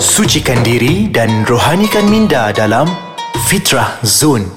Sucikan 0.00 0.64
diri 0.64 1.12
dan 1.12 1.44
rohanikan 1.44 2.08
minda 2.08 2.56
dalam 2.56 2.88
Fitrah 3.44 4.00
Zone. 4.00 4.48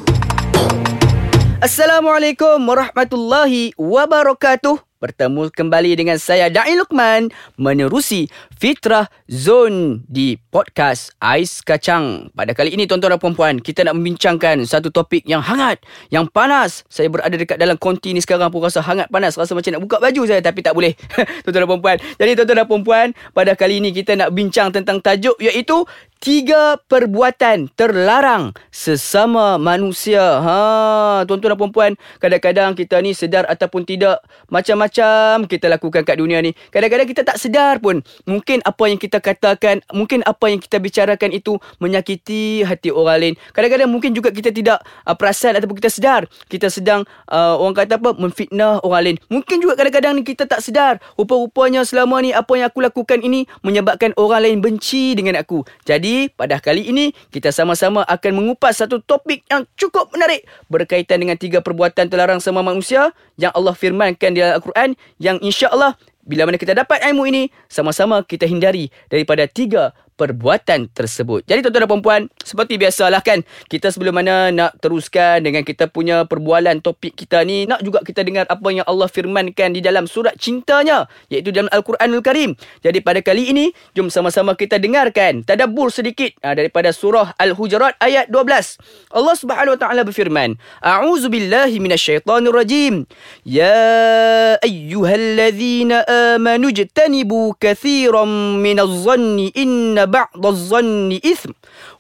Assalamualaikum 1.60 2.64
warahmatullahi 2.64 3.76
wabarakatuh. 3.76 4.80
Bertemu 5.04 5.52
kembali 5.52 6.00
dengan 6.00 6.16
saya 6.16 6.48
Da'i 6.48 6.80
Luqman 6.80 7.28
menerusi 7.60 8.32
Fitrah 8.56 9.12
Zone 9.28 10.00
di 10.08 10.40
podcast 10.40 11.12
Ais 11.20 11.60
Kacang. 11.60 12.32
Pada 12.32 12.56
kali 12.56 12.72
ini 12.72 12.88
tuan-tuan 12.88 13.12
dan 13.12 13.20
puan-puan, 13.20 13.60
kita 13.60 13.84
nak 13.84 14.00
membincangkan 14.00 14.64
satu 14.64 14.96
topik 14.96 15.28
yang 15.28 15.44
hangat, 15.44 15.84
yang 16.08 16.24
panas. 16.32 16.88
Saya 16.88 17.12
berada 17.12 17.36
dekat 17.36 17.60
dalam 17.60 17.76
konti 17.76 18.16
ni 18.16 18.24
sekarang 18.24 18.48
pun 18.48 18.64
rasa 18.64 18.80
hangat 18.80 19.12
panas, 19.12 19.36
rasa 19.36 19.52
macam 19.52 19.76
nak 19.76 19.84
buka 19.84 20.00
baju 20.00 20.22
saya 20.24 20.40
tapi 20.40 20.64
tak 20.64 20.72
boleh. 20.72 20.96
tuan-tuan 21.44 21.68
dan 21.68 21.70
puan-puan. 21.76 21.98
Jadi 22.00 22.32
tuan-tuan 22.40 22.58
dan 22.64 22.68
puan-puan, 22.72 23.08
pada 23.36 23.52
kali 23.60 23.84
ini 23.84 23.92
kita 23.92 24.16
nak 24.16 24.32
bincang 24.32 24.72
tentang 24.72 25.04
tajuk 25.04 25.36
iaitu 25.44 25.84
Tiga 26.24 26.80
perbuatan 26.88 27.68
terlarang 27.76 28.56
sesama 28.72 29.60
manusia. 29.60 30.40
Ha, 30.40 31.28
tuan-tuan 31.28 31.52
dan 31.52 31.60
puan-puan, 31.60 31.92
kadang-kadang 32.24 32.80
kita 32.80 32.96
ni 33.04 33.12
sedar 33.12 33.44
ataupun 33.44 33.84
tidak 33.84 34.24
macam-macam 34.48 35.44
kita 35.52 35.68
lakukan 35.68 36.08
kat 36.08 36.16
dunia 36.16 36.40
ni. 36.40 36.56
Kadang-kadang 36.72 37.12
kita 37.12 37.28
tak 37.28 37.36
sedar 37.36 37.84
pun. 37.84 38.00
Mungkin 38.24 38.64
apa 38.64 38.84
yang 38.88 39.04
kita 39.04 39.20
katakan, 39.20 39.84
mungkin 39.92 40.24
apa 40.24 40.48
yang 40.48 40.64
kita 40.64 40.80
bicarakan 40.80 41.36
itu 41.36 41.60
menyakiti 41.84 42.64
hati 42.64 42.88
orang 42.88 43.20
lain. 43.20 43.34
Kadang-kadang 43.52 43.92
mungkin 43.92 44.16
juga 44.16 44.32
kita 44.32 44.56
tidak 44.56 44.80
uh, 45.04 45.20
perasan 45.20 45.60
ataupun 45.60 45.76
kita 45.76 45.92
sedar 45.92 46.24
kita 46.48 46.72
sedang 46.72 47.04
uh, 47.36 47.60
orang 47.60 47.84
kata 47.84 48.00
apa 48.00 48.16
memfitnah 48.16 48.80
orang 48.88 49.12
lain. 49.12 49.18
Mungkin 49.28 49.60
juga 49.60 49.76
kadang-kadang 49.76 50.16
ni 50.16 50.24
kita 50.24 50.48
tak 50.48 50.64
sedar 50.64 51.04
rupa-rupanya 51.20 51.84
selama 51.84 52.24
ni 52.24 52.32
apa 52.32 52.56
yang 52.56 52.72
aku 52.72 52.80
lakukan 52.80 53.20
ini 53.20 53.44
menyebabkan 53.60 54.16
orang 54.16 54.48
lain 54.48 54.64
benci 54.64 55.20
dengan 55.20 55.36
aku. 55.36 55.68
Jadi 55.84 56.13
pada 56.34 56.58
kali 56.60 56.90
ini 56.90 57.06
kita 57.34 57.50
sama-sama 57.50 58.02
akan 58.06 58.32
mengupas 58.44 58.80
satu 58.80 59.02
topik 59.04 59.46
yang 59.50 59.66
cukup 59.78 60.10
menarik 60.14 60.46
berkaitan 60.70 61.22
dengan 61.22 61.38
tiga 61.38 61.60
perbuatan 61.60 62.10
terlarang 62.10 62.40
sama 62.40 62.62
manusia 62.66 63.12
yang 63.40 63.52
Allah 63.54 63.76
firmankan 63.76 64.34
di 64.36 64.40
dalam 64.42 64.60
Al-Quran 64.60 64.90
yang 65.18 65.38
insya-Allah 65.40 65.98
bila 66.24 66.48
mana 66.48 66.56
kita 66.56 66.72
dapat 66.72 67.04
ilmu 67.12 67.28
ini 67.28 67.44
sama-sama 67.68 68.24
kita 68.24 68.48
hindari 68.48 68.88
daripada 69.12 69.44
tiga 69.44 69.92
perbuatan 70.16 70.90
tersebut. 70.94 71.44
Jadi 71.50 71.66
tuan-tuan 71.66 71.84
dan 71.84 71.90
puan-puan, 71.90 72.22
seperti 72.40 72.78
biasalah 72.78 73.20
kan, 73.26 73.42
kita 73.68 73.90
sebelum 73.90 74.16
mana 74.22 74.54
nak 74.54 74.78
teruskan 74.80 75.44
dengan 75.44 75.66
kita 75.66 75.90
punya 75.90 76.24
perbualan 76.30 76.80
topik 76.80 77.18
kita 77.18 77.42
ni, 77.44 77.66
nak 77.66 77.82
juga 77.82 78.00
kita 78.06 78.22
dengar 78.22 78.46
apa 78.48 78.68
yang 78.70 78.86
Allah 78.86 79.10
firmankan 79.10 79.74
di 79.74 79.82
dalam 79.82 80.06
surat 80.06 80.38
cintanya, 80.38 81.10
iaitu 81.28 81.50
dalam 81.50 81.68
Al-Quranul 81.74 82.22
Karim. 82.22 82.54
Jadi 82.86 83.02
pada 83.02 83.20
kali 83.20 83.50
ini, 83.50 83.66
jom 83.98 84.08
sama-sama 84.08 84.54
kita 84.54 84.78
dengarkan 84.78 85.44
tadabbur 85.44 85.90
sedikit 85.90 86.38
aa, 86.46 86.54
daripada 86.54 86.94
surah 86.94 87.34
Al-Hujurat 87.36 87.98
ayat 88.00 88.30
12. 88.30 88.80
Allah 89.12 89.36
Subhanahu 89.36 89.76
Wa 89.76 89.82
Taala 89.82 90.02
berfirman, 90.06 90.56
A'udzu 90.80 91.28
billahi 91.28 91.82
minasyaitonir 91.82 92.54
rajim. 92.54 93.04
Ya 93.44 94.56
ayyuhallazina 94.62 96.06
amanu 96.38 96.70
jtanibu 96.70 97.58
katsiran 97.58 98.62
minadh-dhanni 98.62 99.52
inna 99.58 100.03
بعض 100.06 100.46
الظن 100.46 101.20
إثم 101.26 101.52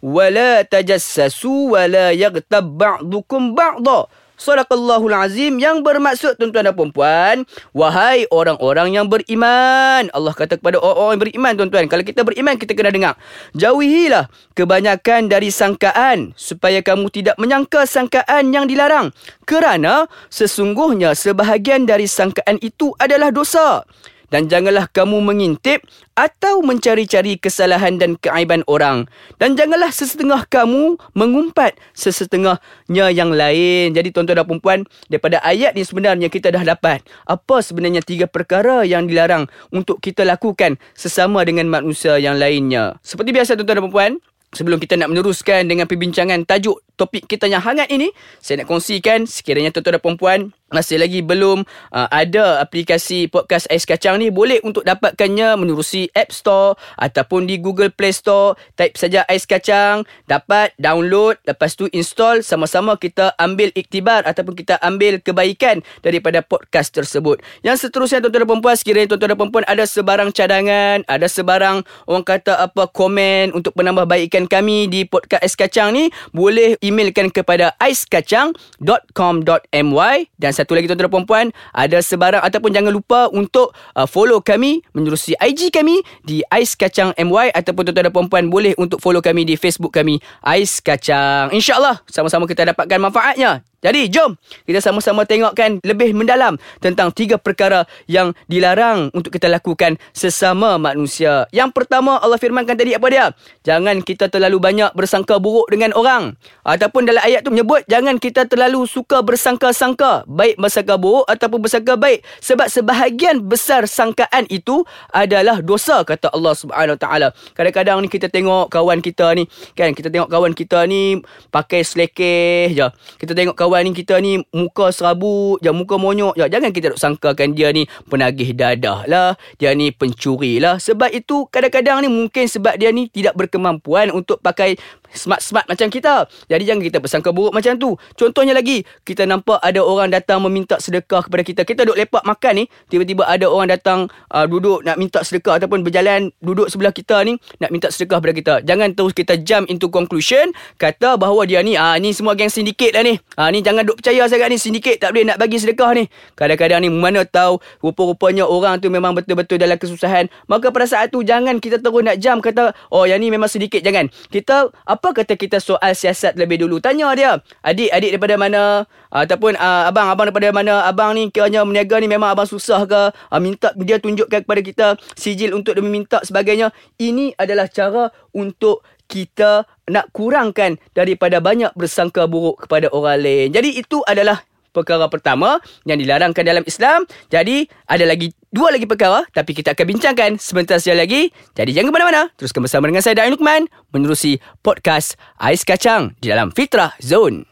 ولا 0.03 0.61
تجسسوا 0.61 1.61
ولا 1.71 2.11
يغتب 2.11 2.77
بعضكم 2.77 3.55
بعضا 3.55 4.07
Salakallahul 4.43 5.13
Azim. 5.13 5.61
Yang 5.61 5.85
bermaksud 5.85 6.35
Tuan-tuan 6.35 6.67
dan 6.67 6.75
puan 6.75 7.37
Wahai 7.71 8.27
orang-orang 8.27 8.91
yang 8.97 9.07
beriman. 9.07 10.09
Allah 10.11 10.33
kata 10.35 10.59
kepada 10.59 10.81
orang-orang 10.83 11.15
yang 11.15 11.23
beriman 11.23 11.53
Tuan-tuan. 11.55 11.85
Kalau 11.87 12.03
kita 12.03 12.21
beriman 12.25 12.59
Kita 12.59 12.75
kena 12.75 12.91
dengar. 12.91 13.13
Jauhilah 13.55 14.27
Kebanyakan 14.57 15.31
dari 15.31 15.53
sangkaan 15.53 16.35
Supaya 16.35 16.83
kamu 16.83 17.07
tidak 17.13 17.39
menyangka 17.39 17.85
Sangkaan 17.87 18.51
yang 18.51 18.65
dilarang. 18.67 19.15
Kerana 19.47 20.11
Sesungguhnya 20.27 21.15
Sebahagian 21.15 21.87
dari 21.87 22.09
sangkaan 22.09 22.59
itu 22.59 22.92
Adalah 22.99 23.31
dosa 23.31 23.86
dan 24.33 24.49
janganlah 24.49 24.89
kamu 24.89 25.21
mengintip 25.21 25.86
atau 26.17 26.66
mencari-cari 26.66 27.38
kesalahan 27.38 28.02
dan 28.02 28.17
keaiban 28.17 28.66
orang. 28.66 29.05
Dan 29.38 29.54
janganlah 29.54 29.94
sesetengah 29.94 30.49
kamu 30.49 30.98
mengumpat 31.14 31.77
sesetengahnya 31.94 33.14
yang 33.14 33.30
lain. 33.30 33.93
Jadi 33.93 34.10
tuan-tuan 34.10 34.42
dan 34.42 34.49
perempuan, 34.49 34.80
daripada 35.05 35.38
ayat 35.45 35.77
ni 35.77 35.86
sebenarnya 35.86 36.33
kita 36.33 36.49
dah 36.49 36.66
dapat 36.66 37.05
apa 37.30 37.61
sebenarnya 37.61 38.02
tiga 38.02 38.26
perkara 38.26 38.82
yang 38.82 39.05
dilarang 39.05 39.45
untuk 39.70 40.02
kita 40.02 40.26
lakukan 40.26 40.82
sesama 40.98 41.45
dengan 41.45 41.70
manusia 41.70 42.17
yang 42.17 42.42
lainnya. 42.42 42.98
Seperti 43.05 43.30
biasa 43.30 43.54
tuan-tuan 43.54 43.77
dan 43.77 43.86
perempuan, 43.86 44.14
Sebelum 44.54 44.77
kita 44.77 44.93
nak 45.02 45.10
meneruskan 45.10 45.66
dengan 45.66 45.89
perbincangan 45.89 46.45
tajuk 46.45 46.83
topik 46.95 47.26
kita 47.26 47.49
yang 47.49 47.61
hangat 47.61 47.89
ini, 47.89 48.09
saya 48.39 48.64
nak 48.64 48.70
kongsikan 48.70 49.26
sekiranya 49.26 49.73
tuan-tuan 49.73 49.98
dan 49.99 50.15
puan 50.17 50.42
masih 50.73 50.98
lagi 50.98 51.21
belum 51.21 51.61
uh, 51.93 52.09
ada 52.09 52.58
aplikasi 52.58 53.30
podcast 53.30 53.70
Ais 53.70 53.86
Kacang 53.86 54.17
ni 54.17 54.33
boleh 54.33 54.58
untuk 54.65 54.81
dapatkannya 54.81 55.54
menerusi 55.61 56.09
App 56.17 56.33
Store 56.33 56.73
ataupun 56.98 57.45
di 57.45 57.61
Google 57.61 57.93
Play 57.93 58.11
Store. 58.11 58.58
Type 58.73 58.98
saja 58.98 59.21
Ais 59.30 59.45
Kacang 59.45 60.02
dapat 60.26 60.73
download 60.81 61.37
lepas 61.45 61.77
tu 61.77 61.86
install 61.93 62.42
sama-sama 62.42 62.98
kita 62.98 63.37
ambil 63.37 63.70
iktibar 63.77 64.25
ataupun 64.25 64.58
kita 64.58 64.81
ambil 64.81 65.21
kebaikan 65.21 65.86
daripada 66.02 66.42
podcast 66.42 66.89
tersebut. 66.89 67.39
Yang 67.61 67.87
seterusnya 67.87 68.25
tuan-tuan 68.25 68.49
dan 68.49 68.60
puan 68.65 68.75
sekiranya 68.75 69.14
tuan-tuan 69.14 69.37
dan 69.37 69.49
puan 69.54 69.65
ada 69.70 69.86
sebarang 69.86 70.33
cadangan 70.33 71.05
ada 71.05 71.27
sebarang 71.30 71.86
orang 72.10 72.25
kata 72.25 72.58
apa 72.58 72.89
komen 72.89 73.54
untuk 73.54 73.77
penambahbaikan 73.77 74.49
kami 74.49 74.89
di 74.89 75.05
podcast 75.05 75.45
Ais 75.45 75.54
Kacang 75.54 75.93
ni 75.93 76.10
boleh 76.33 76.81
emailkan 76.83 77.32
kepada 77.32 77.71
aiskacang.com.my 77.80 80.17
dan 80.36 80.52
satu 80.52 80.76
lagi 80.76 80.92
tuan-tuan 80.92 81.08
puan-puan 81.08 81.55
ada 81.71 82.04
sebarang 82.04 82.44
ataupun 82.44 82.76
jangan 82.76 82.92
lupa 82.92 83.32
untuk 83.32 83.71
uh, 83.95 84.04
follow 84.04 84.44
kami 84.44 84.83
menerusi 84.92 85.32
IG 85.39 85.72
kami 85.72 86.04
di 86.27 86.43
Ais 86.52 86.76
Kacang 86.76 87.16
MY 87.16 87.55
ataupun 87.55 87.88
tuan-tuan 87.88 88.11
puan-puan 88.11 88.52
boleh 88.52 88.76
untuk 88.76 88.99
follow 88.99 89.23
kami 89.23 89.48
di 89.48 89.55
Facebook 89.55 89.95
kami 89.95 90.20
Ais 90.43 90.83
Kacang. 90.83 91.55
InsyaAllah 91.55 92.04
sama-sama 92.11 92.43
kita 92.43 92.76
dapatkan 92.76 92.99
manfaatnya. 92.99 93.64
Jadi 93.83 94.08
jom 94.08 94.39
kita 94.64 94.80
sama-sama 94.80 95.27
tengokkan 95.27 95.83
lebih 95.83 96.16
mendalam 96.16 96.55
tentang 96.80 97.11
tiga 97.11 97.36
perkara 97.36 97.83
yang 98.08 98.32
dilarang 98.48 99.11
untuk 99.11 99.36
kita 99.36 99.52
lakukan 99.52 99.99
sesama 100.16 100.80
manusia. 100.80 101.44
Yang 101.52 101.76
pertama 101.76 102.16
Allah 102.23 102.39
firmankan 102.39 102.80
tadi 102.80 102.95
apa 102.95 103.08
dia? 103.11 103.26
Jangan 103.67 103.99
kita 103.99 104.32
terlalu 104.32 104.64
banyak 104.64 104.95
bersangka 104.95 105.36
buruk 105.43 105.67
dengan 105.67 105.92
orang. 105.99 106.39
Ataupun 106.64 107.04
dalam 107.04 107.20
ayat 107.20 107.43
tu 107.43 107.52
menyebut 107.52 107.83
jangan 107.92 108.16
kita 108.16 108.48
terlalu 108.48 108.88
suka 108.88 109.20
bersangka-sangka. 109.20 110.23
Baik 110.32 110.55
bersangka 110.55 110.95
buruk 110.95 111.27
ataupun 111.27 111.60
bersangka 111.60 111.99
baik. 111.99 112.23
Sebab 112.39 112.72
sebahagian 112.72 113.43
besar 113.43 113.83
sangkaan 113.83 114.48
itu 114.48 114.88
adalah 115.11 115.60
dosa 115.60 116.08
kata 116.08 116.32
Allah 116.32 116.55
Subhanahu 116.55 116.95
taala. 116.95 117.36
Kadang-kadang 117.52 117.99
ni 117.99 118.08
kita 118.08 118.32
tengok 118.32 118.72
kawan 118.72 119.04
kita 119.04 119.27
ni 119.36 119.43
kan 119.76 119.92
kita 119.92 120.08
tengok 120.08 120.32
kawan 120.32 120.55
kita 120.55 120.88
ni 120.88 121.20
pakai 121.52 121.83
selekeh 121.83 122.72
je. 122.72 122.88
Kita 123.20 123.36
tengok 123.36 123.60
kawan 123.60 123.73
kawan 123.73 123.89
ni 123.89 123.98
kita 123.98 124.22
ni 124.22 124.38
muka 124.54 124.94
serabut, 124.94 125.58
ya 125.66 125.73
muka 125.73 125.98
monyok, 125.98 126.38
ya 126.38 126.45
jangan 126.45 126.70
kita 126.70 126.94
duk 126.94 127.02
sangkakan 127.02 127.58
dia 127.58 127.73
ni 127.73 127.89
penagih 128.06 128.54
dadah 128.54 129.10
lah, 129.10 129.34
dia 129.57 129.74
ni 129.74 129.89
pencuri 129.89 130.62
lah. 130.62 130.78
Sebab 130.78 131.10
itu 131.10 131.50
kadang-kadang 131.50 132.06
ni 132.06 132.10
mungkin 132.13 132.45
sebab 132.45 132.78
dia 132.78 132.94
ni 132.94 133.10
tidak 133.10 133.34
berkemampuan 133.34 134.13
untuk 134.13 134.38
pakai 134.45 134.78
smart-smart 135.13 135.65
macam 135.69 135.88
kita. 135.89 136.25
Jadi 136.50 136.63
jangan 136.65 136.81
kita 136.83 136.97
bersangka 137.00 137.29
buruk 137.29 137.53
macam 137.53 137.77
tu. 137.77 137.95
Contohnya 138.18 138.57
lagi, 138.57 138.83
kita 139.06 139.24
nampak 139.29 139.62
ada 139.62 139.79
orang 139.81 140.09
datang 140.09 140.41
meminta 140.44 140.77
sedekah 140.81 141.25
kepada 141.25 141.44
kita. 141.45 141.62
Kita 141.63 141.85
duduk 141.85 141.97
lepak 142.01 142.25
makan 142.25 142.53
ni, 142.62 142.65
tiba-tiba 142.89 143.25
ada 143.25 143.45
orang 143.50 143.69
datang 143.69 144.09
uh, 144.33 144.45
duduk 144.50 144.81
nak 144.85 144.97
minta 144.97 145.21
sedekah 145.21 145.57
ataupun 145.62 145.83
berjalan 145.85 146.29
duduk 146.41 146.68
sebelah 146.69 146.94
kita 146.94 147.21
ni 147.27 147.38
nak 147.59 147.69
minta 147.69 147.89
sedekah 147.89 148.18
kepada 148.21 148.33
kita. 148.33 148.53
Jangan 148.65 148.95
terus 148.95 149.13
kita 149.13 149.33
jump 149.42 149.68
into 149.68 149.89
conclusion 149.89 150.54
kata 150.80 151.19
bahawa 151.19 151.44
dia 151.44 151.59
ni 151.59 151.75
ah 151.75 151.98
ni 152.00 152.16
semua 152.16 152.38
geng 152.38 152.50
sindiket 152.50 152.95
lah 152.95 153.04
ni. 153.04 153.19
Ah 153.36 153.50
ni 153.51 153.59
jangan 153.59 153.83
duk 153.83 154.00
percaya 154.00 154.25
sangat 154.30 154.48
ni 154.54 154.57
sindiket 154.57 155.01
tak 155.01 155.12
boleh 155.12 155.27
nak 155.27 155.38
bagi 155.38 155.57
sedekah 155.59 155.92
ni. 155.98 156.07
Kadang-kadang 156.38 156.80
ni 156.86 156.89
mana 156.89 157.27
tahu 157.27 157.59
rupa-rupanya 157.83 158.48
orang 158.48 158.80
tu 158.80 158.88
memang 158.88 159.12
betul-betul 159.18 159.59
dalam 159.59 159.75
kesusahan. 159.75 160.31
Maka 160.48 160.71
pada 160.71 160.86
saat 160.88 161.12
tu 161.12 161.21
jangan 161.21 161.59
kita 161.59 161.81
terus 161.81 162.01
nak 162.06 162.18
jump 162.21 162.39
kata 162.45 162.71
oh 162.94 163.04
yang 163.04 163.19
ni 163.19 163.33
memang 163.33 163.51
sedikit 163.51 163.83
jangan. 163.83 164.07
Kita 164.31 164.71
apa 164.71 165.03
kata 165.12 165.36
kita 165.36 165.60
soal 165.60 165.92
siasat 165.92 166.40
lebih 166.40 166.64
dulu? 166.64 166.80
Tanya 166.80 167.12
dia. 167.18 167.36
Adik, 167.60 167.92
adik 167.92 168.16
daripada 168.16 168.36
mana? 168.40 168.64
Ataupun 169.12 169.60
uh, 169.60 169.92
abang, 169.92 170.08
abang 170.08 170.32
daripada 170.32 170.54
mana? 170.56 170.88
Abang 170.88 171.12
ni 171.18 171.28
kiranya 171.28 171.68
meniaga 171.68 172.00
ni 172.00 172.08
memang 172.08 172.32
abang 172.32 172.48
susah 172.48 172.88
ke? 172.88 173.12
Uh, 173.28 173.42
minta 173.44 173.76
dia 173.76 174.00
tunjukkan 174.00 174.48
kepada 174.48 174.62
kita 174.64 174.88
sijil 175.20 175.52
untuk 175.52 175.76
dia 175.76 175.84
meminta 175.84 176.24
sebagainya. 176.24 176.72
Ini 176.96 177.36
adalah 177.36 177.68
cara 177.68 178.08
untuk 178.32 178.86
kita 179.12 179.68
nak 179.92 180.10
kurangkan 180.16 180.80
daripada 180.96 181.44
banyak 181.44 181.76
bersangka 181.76 182.24
buruk 182.30 182.64
kepada 182.64 182.88
orang 182.96 183.20
lain. 183.20 183.48
Jadi 183.52 183.76
itu 183.76 184.00
adalah 184.08 184.40
perkara 184.74 185.06
pertama 185.08 185.62
yang 185.86 186.02
dilarangkan 186.02 186.42
dalam 186.42 186.66
Islam. 186.66 187.06
Jadi 187.30 187.70
ada 187.86 188.04
lagi 188.04 188.34
dua 188.50 188.74
lagi 188.74 188.90
perkara 188.90 189.24
tapi 189.30 189.54
kita 189.54 189.78
akan 189.78 189.86
bincangkan 189.94 190.31
sebentar 190.42 190.81
saja 190.81 190.98
lagi. 190.98 191.30
Jadi 191.54 191.72
jangan 191.72 191.94
ke 191.94 191.96
mana-mana. 192.02 192.22
Teruskan 192.36 192.66
bersama 192.66 192.90
dengan 192.90 193.06
saya 193.06 193.16
Dain 193.22 193.31
Lukman 193.31 193.70
menerusi 193.94 194.42
podcast 194.66 195.16
Ais 195.38 195.62
Kacang 195.62 196.18
di 196.18 196.34
dalam 196.34 196.50
Fitrah 196.50 196.98
Zone. 197.00 197.46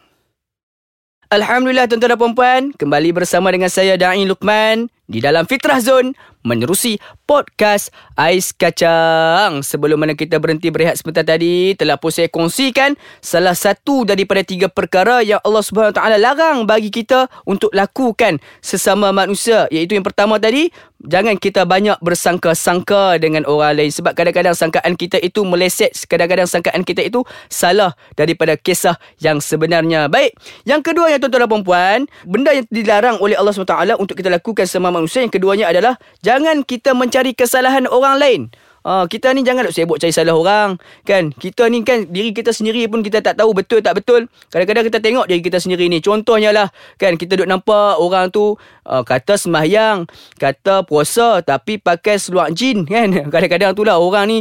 Alhamdulillah 1.31 1.87
tuan-tuan 1.87 2.11
dan 2.11 2.19
puan-puan, 2.19 2.61
kembali 2.75 3.15
bersama 3.15 3.55
dengan 3.55 3.71
saya 3.71 3.95
Dain 3.95 4.27
Lukman 4.27 4.91
di 5.07 5.23
dalam 5.23 5.47
Fitrah 5.47 5.79
Zone 5.79 6.11
menerusi 6.43 6.97
podcast 7.25 7.93
Ais 8.17 8.51
Kacang. 8.53 9.61
Sebelum 9.63 9.97
mana 9.97 10.13
kita 10.17 10.37
berhenti 10.37 10.69
berehat 10.73 10.99
sebentar 10.99 11.25
tadi, 11.25 11.73
telah 11.77 11.97
pun 11.97 12.11
saya 12.11 12.27
kongsikan 12.27 12.97
salah 13.21 13.55
satu 13.55 14.03
daripada 14.03 14.43
tiga 14.43 14.67
perkara 14.67 15.23
yang 15.23 15.39
Allah 15.41 15.63
Subhanahu 15.63 15.95
Taala 15.95 16.17
larang 16.17 16.65
bagi 16.65 16.91
kita 16.93 17.29
untuk 17.45 17.73
lakukan 17.73 18.41
sesama 18.59 19.09
manusia, 19.13 19.65
iaitu 19.71 19.97
yang 19.97 20.05
pertama 20.05 20.37
tadi, 20.37 20.69
jangan 21.01 21.37
kita 21.37 21.65
banyak 21.65 21.97
bersangka-sangka 22.01 23.17
dengan 23.17 23.45
orang 23.49 23.81
lain 23.81 23.91
sebab 23.93 24.13
kadang-kadang 24.13 24.53
sangkaan 24.53 24.93
kita 24.93 25.17
itu 25.17 25.41
meleset, 25.45 25.93
kadang-kadang 26.05 26.45
sangkaan 26.45 26.85
kita 26.85 27.01
itu 27.01 27.25
salah 27.49 27.93
daripada 28.13 28.53
kisah 28.57 28.97
yang 29.17 29.41
sebenarnya. 29.41 30.09
Baik, 30.11 30.37
yang 30.65 30.85
kedua 30.85 31.09
yang 31.09 31.21
tuan-tuan 31.21 31.45
dan 31.45 31.49
puan-puan, 31.49 31.99
benda 32.25 32.51
yang 32.53 32.65
dilarang 32.69 33.17
oleh 33.17 33.33
Allah 33.37 33.53
SWT 33.53 33.97
untuk 33.97 34.13
kita 34.17 34.29
lakukan 34.29 34.65
sama 34.69 34.93
manusia, 34.93 35.25
yang 35.25 35.33
keduanya 35.33 35.69
adalah 35.69 35.97
jangan 36.31 36.63
kita 36.63 36.95
mencari 36.95 37.35
kesalahan 37.35 37.91
orang 37.91 38.15
lain. 38.15 38.41
Uh, 38.81 39.05
kita 39.05 39.29
ni 39.37 39.45
jangan 39.45 39.69
duk 39.69 39.73
sibuk 39.77 40.01
cari 40.01 40.09
salah 40.09 40.33
orang 40.33 40.81
kan? 41.05 41.29
Kita 41.29 41.69
ni 41.69 41.85
kan 41.85 42.09
diri 42.09 42.33
kita 42.33 42.49
sendiri 42.49 42.89
pun 42.89 43.05
kita 43.05 43.21
tak 43.21 43.37
tahu 43.37 43.53
betul 43.53 43.77
tak 43.85 43.93
betul. 43.93 44.25
Kadang-kadang 44.49 44.89
kita 44.89 44.97
tengok 44.97 45.25
diri 45.29 45.41
kita 45.45 45.61
sendiri 45.61 45.85
ni. 45.85 46.01
Contohnya 46.01 46.49
lah 46.49 46.67
kan? 46.97 47.13
Kita 47.13 47.37
duk 47.37 47.45
nampak 47.45 48.01
orang 48.01 48.33
tu 48.33 48.57
uh, 48.89 49.03
kata 49.05 49.37
sembahyang 49.37 50.09
kata 50.41 50.81
puasa 50.89 51.45
tapi 51.45 51.77
pakai 51.77 52.17
seluar 52.17 52.49
jin 52.49 52.81
kan? 52.93 53.13
Kadang-kadang 53.29 53.77
tu 53.77 53.85
lah 53.85 54.01
orang 54.01 54.25
ni 54.25 54.37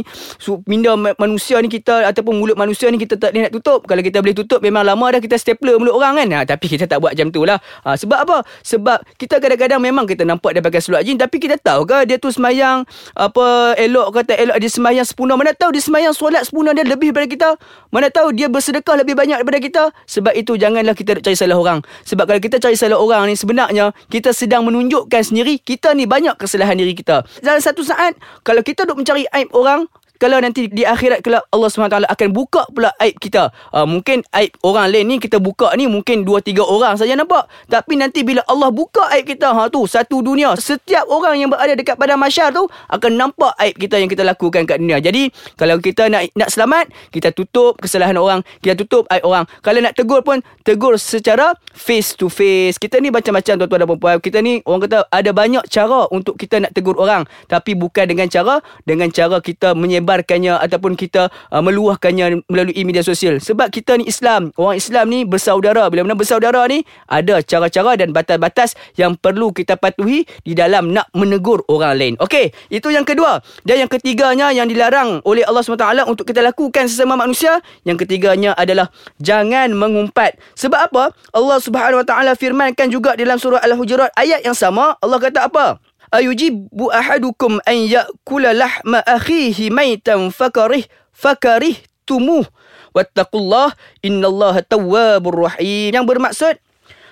minda 0.65 0.97
manusia 0.97 1.61
ni 1.61 1.69
kita 1.69 2.09
ataupun 2.09 2.41
mulut 2.41 2.57
manusia 2.57 2.89
ni 2.89 2.97
kita 2.97 3.21
tak 3.21 3.37
nak 3.37 3.53
tutup. 3.53 3.85
Kalau 3.85 4.01
kita 4.01 4.25
boleh 4.25 4.33
tutup 4.33 4.59
memang 4.65 4.81
lama 4.81 5.05
dah 5.13 5.21
kita 5.21 5.37
stapler 5.37 5.77
mulut 5.77 5.93
orang 5.93 6.17
kan? 6.17 6.27
Ha, 6.33 6.37
tapi 6.49 6.65
kita 6.65 6.89
tak 6.89 6.97
buat 6.97 7.13
macam 7.13 7.29
tu 7.29 7.45
lah. 7.45 7.61
Ha, 7.85 7.93
sebab 7.93 8.17
apa? 8.25 8.37
Sebab 8.65 9.05
kita 9.21 9.37
kadang-kadang 9.37 9.77
memang 9.77 10.09
kita 10.09 10.25
nampak 10.25 10.57
dia 10.57 10.65
pakai 10.65 10.81
seluar 10.81 11.05
jin 11.05 11.21
tapi 11.21 11.37
kita 11.37 11.61
tahu 11.61 11.85
ke 11.85 12.09
dia 12.09 12.17
tu 12.17 12.33
sembahyang 12.33 12.81
apa 13.13 13.77
elok 13.77 14.17
kata 14.17 14.30
kata 14.31 14.47
elok 14.47 14.57
dia 14.63 14.71
sembahyang 14.71 15.07
sepunar. 15.07 15.35
Mana 15.35 15.51
tahu 15.51 15.75
dia 15.75 15.83
sembahyang 15.83 16.15
solat 16.15 16.47
sepunar 16.47 16.71
dia 16.71 16.87
lebih 16.87 17.11
daripada 17.11 17.27
kita. 17.27 17.49
Mana 17.91 18.07
tahu 18.07 18.31
dia 18.31 18.47
bersedekah 18.47 19.03
lebih 19.03 19.19
banyak 19.19 19.43
daripada 19.43 19.59
kita. 19.59 19.83
Sebab 20.07 20.33
itu 20.39 20.55
janganlah 20.55 20.95
kita 20.95 21.19
cari 21.19 21.35
salah 21.35 21.59
orang. 21.59 21.79
Sebab 22.07 22.23
kalau 22.23 22.39
kita 22.39 22.55
cari 22.63 22.79
salah 22.79 22.95
orang 22.95 23.27
ni 23.27 23.35
sebenarnya 23.35 23.91
kita 24.07 24.31
sedang 24.31 24.63
menunjukkan 24.63 25.19
sendiri 25.19 25.59
kita 25.59 25.91
ni 25.91 26.07
banyak 26.07 26.39
kesalahan 26.39 26.79
diri 26.79 26.95
kita. 26.95 27.27
Dalam 27.43 27.59
satu 27.59 27.83
saat 27.83 28.15
kalau 28.47 28.63
kita 28.63 28.87
duk 28.87 29.03
mencari 29.03 29.27
aib 29.35 29.51
orang 29.51 29.91
kalau 30.21 30.37
nanti 30.37 30.69
di 30.69 30.85
akhirat 30.85 31.25
kalau 31.25 31.41
Allah 31.49 31.65
SWT 31.73 32.05
akan 32.05 32.29
buka 32.29 32.69
pula 32.69 32.93
aib 33.01 33.17
kita. 33.17 33.49
Uh, 33.73 33.89
mungkin 33.89 34.21
aib 34.37 34.53
orang 34.61 34.93
lain 34.93 35.09
ni 35.09 35.15
kita 35.17 35.41
buka 35.41 35.73
ni 35.73 35.89
mungkin 35.89 36.21
2 36.21 36.45
3 36.45 36.61
orang 36.61 36.93
saja 36.93 37.17
nampak. 37.17 37.49
Tapi 37.65 37.97
nanti 37.97 38.21
bila 38.21 38.45
Allah 38.45 38.69
buka 38.69 39.09
aib 39.17 39.25
kita 39.25 39.49
ha 39.49 39.65
tu 39.73 39.89
satu 39.89 40.21
dunia 40.21 40.53
setiap 40.61 41.09
orang 41.09 41.41
yang 41.41 41.49
berada 41.49 41.73
dekat 41.73 41.97
pada 41.97 42.13
masyar 42.13 42.53
tu 42.53 42.69
akan 42.93 43.11
nampak 43.17 43.49
aib 43.65 43.81
kita 43.81 43.97
yang 43.97 44.05
kita 44.05 44.21
lakukan 44.21 44.69
kat 44.69 44.77
dunia. 44.77 45.01
Jadi 45.01 45.33
kalau 45.57 45.81
kita 45.81 46.05
nak 46.05 46.29
nak 46.37 46.53
selamat, 46.53 46.93
kita 47.09 47.33
tutup 47.33 47.81
kesalahan 47.81 48.13
orang, 48.21 48.45
kita 48.61 48.77
tutup 48.77 49.09
aib 49.09 49.25
orang. 49.25 49.49
Kalau 49.65 49.81
nak 49.81 49.97
tegur 49.97 50.21
pun 50.21 50.45
tegur 50.61 51.01
secara 51.01 51.57
face 51.73 52.13
to 52.13 52.29
face. 52.29 52.77
Kita 52.77 53.01
ni 53.01 53.09
macam-macam 53.09 53.57
tuan-tuan 53.57 53.79
dan 53.81 53.87
puan-puan. 53.89 54.17
Kita 54.21 54.37
ni 54.45 54.61
orang 54.69 54.85
kata 54.85 55.09
ada 55.09 55.31
banyak 55.33 55.65
cara 55.65 56.05
untuk 56.13 56.37
kita 56.37 56.61
nak 56.61 56.77
tegur 56.77 56.93
orang, 57.01 57.25
tapi 57.49 57.73
bukan 57.73 58.05
dengan 58.05 58.29
cara 58.29 58.61
dengan 58.85 59.09
cara 59.09 59.41
kita 59.41 59.73
menyebar 59.73 60.10
menyebarkannya 60.11 60.59
ataupun 60.59 60.99
kita 60.99 61.31
uh, 61.31 61.63
meluahkannya 61.63 62.43
melalui 62.51 62.83
media 62.83 62.99
sosial. 62.99 63.39
Sebab 63.39 63.71
kita 63.71 63.95
ni 63.95 64.11
Islam, 64.11 64.51
orang 64.59 64.75
Islam 64.75 65.05
ni 65.07 65.23
bersaudara. 65.23 65.87
Bila 65.87 66.03
mana 66.03 66.19
bersaudara 66.19 66.67
ni 66.67 66.83
ada 67.07 67.39
cara-cara 67.39 67.95
dan 67.95 68.11
batas-batas 68.11 68.75
yang 68.99 69.15
perlu 69.15 69.55
kita 69.55 69.79
patuhi 69.79 70.27
di 70.43 70.51
dalam 70.51 70.91
nak 70.91 71.07
menegur 71.15 71.63
orang 71.71 71.95
lain. 71.95 72.13
Okey, 72.19 72.51
itu 72.67 72.91
yang 72.91 73.07
kedua. 73.07 73.39
Dan 73.63 73.87
yang 73.87 73.91
ketiganya 73.91 74.51
yang 74.51 74.67
dilarang 74.67 75.23
oleh 75.23 75.47
Allah 75.47 75.63
SWT 75.63 76.03
untuk 76.11 76.27
kita 76.27 76.43
lakukan 76.43 76.91
sesama 76.91 77.15
manusia, 77.15 77.63
yang 77.87 77.95
ketiganya 77.95 78.51
adalah 78.59 78.91
jangan 79.23 79.71
mengumpat. 79.71 80.35
Sebab 80.59 80.91
apa? 80.91 81.15
Allah 81.31 81.57
Subhanahu 81.63 82.03
Wa 82.03 82.07
Taala 82.07 82.31
firmankan 82.35 82.91
juga 82.91 83.15
dalam 83.15 83.39
surah 83.39 83.63
Al-Hujurat 83.63 84.11
ayat 84.19 84.43
yang 84.43 84.57
sama. 84.57 84.99
Allah 84.99 85.19
kata 85.21 85.47
apa? 85.47 85.79
Ayujibu 86.11 86.91
ahadukum 86.91 87.63
an 87.63 87.77
ya'kula 87.87 88.51
lahma 88.51 88.99
akhihi 89.03 89.71
maitan 89.71 90.29
fakarih 90.29 90.85
fakarih 91.15 91.79
tumuh 92.03 92.43
wattaqullah 92.91 93.71
innallaha 94.03 94.61
tawwabur 94.61 95.47
rahim. 95.47 95.95
Yang 95.95 96.05
bermaksud 96.07 96.55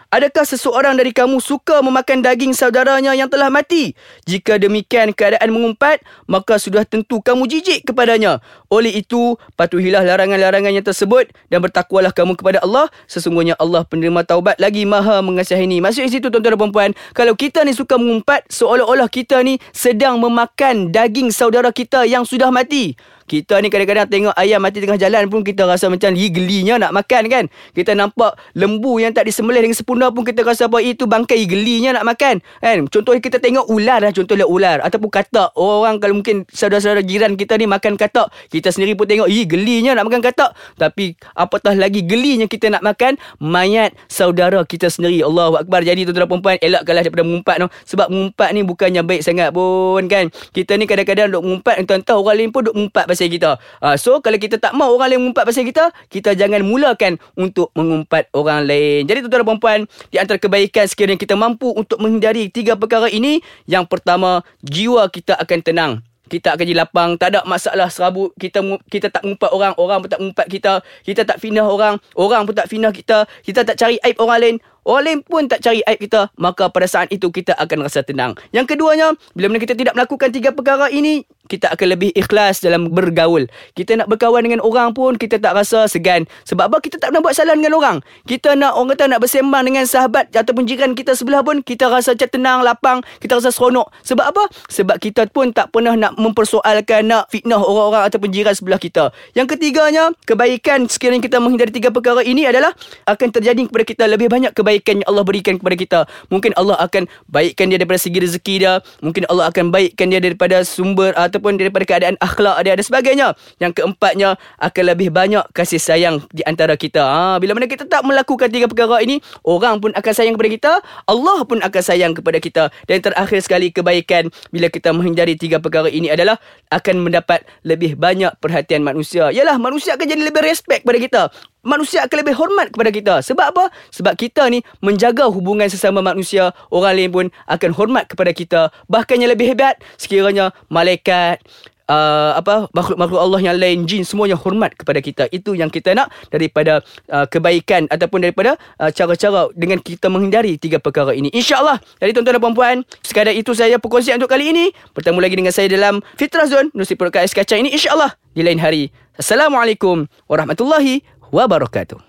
Adakah 0.10 0.42
seseorang 0.42 0.98
dari 0.98 1.14
kamu 1.14 1.38
suka 1.38 1.86
memakan 1.86 2.26
daging 2.26 2.58
saudaranya 2.58 3.14
yang 3.14 3.30
telah 3.30 3.54
mati? 3.54 3.94
Jika 4.26 4.58
demikian 4.58 5.14
keadaan 5.14 5.54
mengumpat, 5.54 6.02
maka 6.26 6.58
sudah 6.58 6.82
tentu 6.82 7.22
kamu 7.22 7.46
jijik 7.46 7.86
kepadanya. 7.86 8.42
Oleh 8.74 8.90
itu, 9.06 9.38
patuhilah 9.54 10.02
larangan-larangan 10.02 10.74
yang 10.74 10.82
tersebut 10.82 11.30
dan 11.54 11.62
bertakwalah 11.62 12.10
kamu 12.10 12.34
kepada 12.34 12.58
Allah. 12.66 12.90
Sesungguhnya 13.06 13.54
Allah 13.62 13.86
penerima 13.86 14.26
taubat 14.26 14.58
lagi 14.58 14.82
maha 14.82 15.22
mengasihi 15.22 15.70
ini. 15.70 15.78
Maksud 15.78 16.10
situ 16.10 16.34
tuan-tuan 16.34 16.58
dan 16.58 16.62
puan-puan, 16.66 16.92
kalau 17.14 17.38
kita 17.38 17.62
ni 17.62 17.78
suka 17.78 18.02
mengumpat, 18.02 18.50
seolah-olah 18.50 19.14
kita 19.14 19.46
ni 19.46 19.62
sedang 19.78 20.18
memakan 20.18 20.90
daging 20.90 21.30
saudara 21.30 21.70
kita 21.70 22.10
yang 22.10 22.26
sudah 22.26 22.50
mati. 22.50 22.98
Kita 23.30 23.62
ni 23.62 23.70
kadang-kadang 23.70 24.10
tengok 24.10 24.34
ayam 24.34 24.58
mati 24.58 24.82
tengah 24.82 24.98
jalan 24.98 25.30
pun 25.30 25.46
kita 25.46 25.70
rasa 25.70 25.86
macam 25.86 26.18
gelinya 26.18 26.82
nak 26.82 26.98
makan 26.98 27.30
kan. 27.30 27.46
Kita 27.78 27.94
nampak 27.94 28.34
lembu 28.58 28.98
yang 28.98 29.14
tak 29.14 29.30
disembelih 29.30 29.62
dengan 29.62 29.78
sempurna 29.78 30.10
pun 30.10 30.26
kita 30.26 30.42
rasa 30.42 30.66
apa 30.66 30.82
itu 30.82 31.06
bangkai 31.06 31.46
gelinya 31.46 31.94
nak 32.02 32.10
makan. 32.10 32.42
Kan? 32.58 32.90
Contohnya 32.90 33.22
kita 33.22 33.38
tengok 33.38 33.70
ular 33.70 34.02
lah 34.02 34.10
contohnya 34.10 34.50
ular 34.50 34.82
ataupun 34.82 35.14
katak. 35.14 35.54
Orang 35.54 36.02
kalau 36.02 36.18
mungkin 36.18 36.50
saudara-saudara 36.50 37.06
jiran 37.06 37.38
kita 37.38 37.54
ni 37.62 37.70
makan 37.70 38.02
katak, 38.02 38.34
kita 38.50 38.74
sendiri 38.74 38.98
pun 38.98 39.06
tengok 39.06 39.30
hi 39.30 39.46
gelinya 39.46 39.94
nak 39.94 40.10
makan 40.10 40.26
katak. 40.26 40.58
Tapi 40.82 41.14
apatah 41.38 41.78
lagi 41.78 42.02
gelinya 42.02 42.50
kita 42.50 42.74
nak 42.74 42.82
makan 42.82 43.22
mayat 43.38 43.94
saudara 44.10 44.66
kita 44.66 44.90
sendiri. 44.90 45.22
Allahu 45.22 45.62
akbar. 45.62 45.86
Jadi 45.86 46.10
tuan-tuan 46.10 46.26
dan 46.26 46.42
puan 46.42 46.58
elakkanlah 46.58 47.06
daripada 47.06 47.22
mengumpat 47.22 47.56
no. 47.62 47.70
Sebab 47.86 48.10
mengumpat 48.10 48.50
ni 48.58 48.66
bukannya 48.66 49.06
baik 49.06 49.22
sangat 49.22 49.54
pun 49.54 50.02
kan. 50.10 50.34
Kita 50.50 50.74
ni 50.82 50.90
kadang-kadang 50.90 51.30
duk 51.30 51.46
mengumpat 51.46 51.76
entah-entah 51.86 52.18
orang 52.18 52.36
lain 52.42 52.50
pun 52.50 52.66
duk 52.66 52.74
mengumpat 52.74 53.06
pasal 53.20 53.36
kita. 53.36 53.52
Uh, 53.84 53.96
so 54.00 54.24
kalau 54.24 54.40
kita 54.40 54.56
tak 54.56 54.72
mau 54.72 54.96
orang 54.96 55.12
lain 55.12 55.20
mengumpat 55.28 55.44
pasal 55.44 55.68
kita, 55.68 55.92
kita 56.08 56.32
jangan 56.40 56.64
mulakan 56.64 57.20
untuk 57.36 57.76
mengumpat 57.76 58.32
orang 58.32 58.64
lain. 58.64 59.04
Jadi 59.04 59.28
tuan-tuan 59.28 59.44
dan 59.44 59.48
puan-puan, 59.52 59.80
di 60.08 60.18
antara 60.24 60.40
kebaikan 60.40 60.88
sekiranya 60.88 61.20
kita 61.20 61.36
mampu 61.36 61.68
untuk 61.76 62.00
menghindari 62.00 62.48
tiga 62.48 62.80
perkara 62.80 63.12
ini, 63.12 63.44
yang 63.68 63.84
pertama, 63.84 64.40
jiwa 64.64 65.12
kita 65.12 65.36
akan 65.36 65.60
tenang. 65.60 65.94
Kita 66.30 66.54
akan 66.54 66.62
jadi 66.62 66.78
lapang 66.86 67.18
tak 67.18 67.34
ada 67.34 67.42
masalah 67.50 67.90
serabut. 67.90 68.30
Kita 68.38 68.62
kita 68.86 69.10
tak 69.10 69.26
mengumpat 69.26 69.50
orang 69.50 69.74
orang 69.82 69.98
pun 70.06 70.10
tak 70.14 70.22
mengumpat 70.22 70.46
kita. 70.46 70.74
Kita 71.02 71.26
tak 71.26 71.42
fitnah 71.42 71.66
orang 71.66 71.98
orang 72.14 72.46
pun 72.46 72.54
tak 72.54 72.70
fitnah 72.70 72.94
kita. 72.94 73.26
Kita 73.42 73.66
tak 73.66 73.82
cari 73.82 73.98
aib 74.06 74.16
orang 74.22 74.40
lain 74.40 74.56
Orang 74.86 75.04
lain 75.06 75.20
pun 75.26 75.50
tak 75.50 75.66
cari 75.66 75.82
aib 75.90 75.98
kita. 75.98 76.30
Maka 76.38 76.70
pada 76.70 76.86
saat 76.86 77.10
itu 77.10 77.34
kita 77.34 77.58
akan 77.58 77.82
rasa 77.82 78.06
tenang. 78.06 78.38
Yang 78.54 78.78
keduanya 78.78 79.18
Bila 79.34 79.50
mana 79.50 79.58
kita 79.58 79.74
tidak 79.74 79.98
melakukan 79.98 80.30
tiga 80.30 80.54
perkara 80.54 80.94
ini 80.94 81.26
Kita 81.50 81.74
akan 81.74 81.98
lebih 81.98 82.14
ikhlas 82.14 82.62
dalam 82.62 82.94
bergaul 82.94 83.50
Kita 83.74 83.98
nak 83.98 84.06
berkawan 84.06 84.46
dengan 84.46 84.62
orang 84.62 84.94
pun 84.94 85.18
Kita 85.18 85.42
tak 85.42 85.58
rasa 85.58 85.90
segan 85.90 86.30
Sebab 86.46 86.70
apa? 86.70 86.78
Kita 86.78 87.02
tak 87.02 87.10
pernah 87.10 87.26
buat 87.26 87.34
salah 87.34 87.58
dengan 87.58 87.74
orang 87.74 88.06
Kita 88.30 88.54
nak 88.54 88.78
orang 88.78 88.94
kata 88.94 89.04
nak 89.10 89.20
bersembang 89.26 89.64
dengan 89.66 89.84
sahabat 89.90 90.30
Ataupun 90.30 90.70
jiran 90.70 90.94
kita 90.94 91.18
sebelah 91.18 91.42
pun 91.42 91.66
Kita 91.66 91.90
rasa 91.90 92.14
macam 92.14 92.30
tenang, 92.30 92.60
lapang 92.62 92.98
Kita 93.18 93.42
rasa 93.42 93.50
seronok 93.50 93.90
Sebab 94.06 94.26
apa? 94.30 94.44
Sebab 94.70 95.02
kita 95.02 95.26
pun 95.34 95.50
tak 95.50 95.74
pernah 95.74 95.98
nak 95.98 96.14
mempersoalkan 96.22 97.10
Nak 97.10 97.34
fitnah 97.34 97.58
orang-orang 97.58 98.06
ataupun 98.06 98.30
jiran 98.30 98.54
sebelah 98.54 98.78
kita 98.78 99.10
Yang 99.34 99.58
ketiganya 99.58 100.14
Kebaikan 100.30 100.86
sekiranya 100.86 101.26
kita 101.26 101.42
menghindari 101.42 101.74
tiga 101.74 101.90
perkara 101.90 102.22
ini 102.22 102.46
adalah 102.46 102.70
Akan 103.10 103.34
terjadi 103.34 103.66
kepada 103.66 103.86
kita 103.90 104.04
lebih 104.06 104.30
banyak 104.30 104.54
kebaikan 104.54 105.02
yang 105.02 105.08
Allah 105.10 105.24
berikan 105.26 105.56
kepada 105.58 105.76
kita. 105.80 106.00
Mungkin 106.28 106.52
Allah 106.60 106.76
akan 106.84 107.08
baikkan 107.32 107.72
dia 107.72 107.80
daripada 107.80 107.98
segi 107.98 108.20
rezeki 108.20 108.56
dia. 108.60 108.74
Mungkin 109.00 109.26
Allah 109.32 109.48
akan 109.48 109.72
baikkan 109.74 110.12
dia 110.12 110.20
daripada 110.20 110.62
sumber 110.68 111.16
ataupun 111.40 111.56
daripada 111.56 111.88
keadaan 111.88 112.20
akhlak 112.20 112.60
dia 112.68 112.76
dan 112.76 112.84
sebagainya. 112.84 113.28
Yang 113.64 113.80
keempatnya 113.80 114.36
akan 114.60 114.84
lebih 114.92 115.08
banyak 115.16 115.48
kasih 115.56 115.80
sayang 115.80 116.20
di 116.36 116.44
antara 116.44 116.76
kita. 116.76 117.00
Ha, 117.00 117.40
bila 117.40 117.56
mana 117.56 117.72
kita 117.72 117.88
tak 117.88 118.04
melakukan 118.04 118.52
tiga 118.52 118.68
perkara 118.68 119.00
ini, 119.00 119.24
orang 119.48 119.80
pun 119.80 119.96
akan 119.96 120.12
sayang 120.12 120.36
kepada 120.36 120.52
kita, 120.52 120.72
Allah 121.08 121.40
pun 121.48 121.64
akan 121.64 121.82
sayang 121.82 122.12
kepada 122.12 122.38
kita. 122.44 122.64
Dan 122.92 123.00
terakhir 123.00 123.40
sekali 123.40 123.72
kebaikan 123.72 124.28
bila 124.52 124.68
kita 124.68 124.92
menghindari 124.92 125.40
tiga 125.40 125.64
perkara 125.64 125.88
ini 125.88 126.12
adalah 126.12 126.36
akan 126.76 127.08
mendapat 127.08 127.48
lebih 127.64 127.96
banyak 127.96 128.36
perhatian 128.44 128.84
manusia. 128.84 129.32
Yalah 129.32 129.56
manusia 129.56 129.96
akan 129.96 130.06
jadi 130.06 130.22
lebih 130.28 130.44
respect 130.44 130.84
pada 130.84 131.00
kita. 131.00 131.22
Manusia 131.64 132.06
akan 132.06 132.18
lebih 132.24 132.36
hormat 132.36 132.68
kepada 132.72 132.92
kita. 132.92 133.16
Sebab 133.24 133.46
apa? 133.56 133.66
Sebab 133.92 134.14
kita 134.16 134.48
ni 134.48 134.64
menjaga 134.80 135.28
hubungan 135.28 135.68
sesama 135.68 136.00
manusia, 136.00 136.52
orang 136.72 136.94
lain 136.96 137.12
pun 137.12 137.26
akan 137.48 137.72
hormat 137.76 138.08
kepada 138.08 138.32
kita. 138.32 138.62
Bahkan 138.88 139.20
yang 139.20 139.32
lebih 139.32 139.52
hebat, 139.52 139.80
sekiranya 140.00 140.56
malaikat, 140.72 141.44
uh, 141.90 142.32
apa 142.38 142.70
makhluk-makhluk 142.72 143.20
Allah 143.20 143.42
yang 143.42 143.58
lain 143.58 143.90
jin 143.90 144.06
semuanya 144.06 144.38
hormat 144.38 144.78
kepada 144.78 145.02
kita 145.02 145.26
itu 145.34 145.58
yang 145.58 145.68
kita 145.68 145.98
nak 145.98 146.14
daripada 146.30 146.86
uh, 147.10 147.26
kebaikan 147.26 147.90
ataupun 147.90 148.24
daripada 148.24 148.56
uh, 148.78 148.94
cara-cara 148.94 149.50
dengan 149.58 149.82
kita 149.82 150.08
menghindari 150.08 150.56
tiga 150.62 150.78
perkara 150.78 151.12
ini 151.18 151.34
insyaallah 151.34 151.82
jadi 151.98 152.14
tuan-tuan 152.14 152.38
dan 152.38 152.42
puan-puan 152.42 152.76
sekadar 153.02 153.34
itu 153.34 153.52
saya 153.58 153.82
perkongsian 153.82 154.22
untuk 154.22 154.30
kali 154.30 154.54
ini 154.54 154.72
bertemu 154.94 155.20
lagi 155.20 155.36
dengan 155.36 155.52
saya 155.52 155.68
dalam 155.68 156.00
Fitrah 156.16 156.46
Zone 156.46 156.70
Nusi 156.78 156.94
Podcast 156.94 157.34
Kacang 157.34 157.66
ini 157.66 157.74
insyaallah 157.74 158.14
di 158.38 158.46
lain 158.46 158.62
hari 158.62 158.94
assalamualaikum 159.18 160.06
warahmatullahi 160.30 161.19
wabarakatuh 161.32 162.09